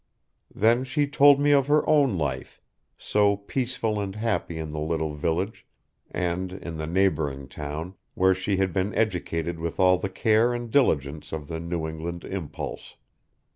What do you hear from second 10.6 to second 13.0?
diligence of the New England impulse.